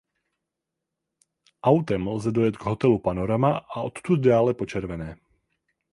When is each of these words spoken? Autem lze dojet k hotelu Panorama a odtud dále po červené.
Autem 1.71 2.03
lze 2.15 2.33
dojet 2.37 2.57
k 2.57 2.63
hotelu 2.67 2.97
Panorama 3.05 3.51
a 3.75 3.81
odtud 3.89 4.15
dále 4.31 4.51
po 4.59 4.65
červené. 4.71 5.09